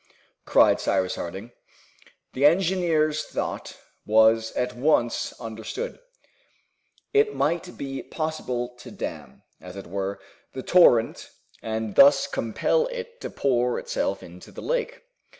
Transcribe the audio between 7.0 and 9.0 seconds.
It might be possible to